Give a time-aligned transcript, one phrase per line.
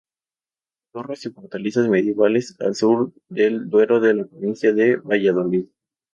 [0.95, 5.67] Torres y fortalezas medievales al sur del Duero en la provincia de Valladolid.